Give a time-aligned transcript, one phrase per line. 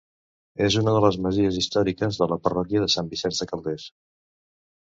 [0.67, 3.87] És una de les masies històriques de la parròquia de Sant Vicenç de Calders.